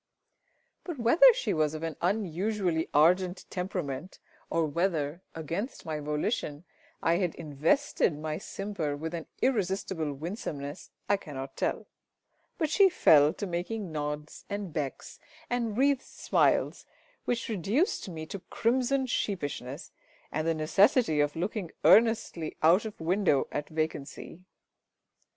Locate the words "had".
7.17-7.35